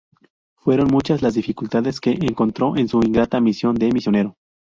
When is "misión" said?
3.39-3.75